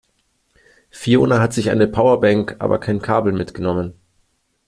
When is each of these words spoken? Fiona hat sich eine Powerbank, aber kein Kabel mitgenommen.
Fiona 0.89 1.39
hat 1.39 1.53
sich 1.53 1.69
eine 1.69 1.87
Powerbank, 1.87 2.55
aber 2.57 2.79
kein 2.79 3.03
Kabel 3.03 3.33
mitgenommen. 3.33 3.93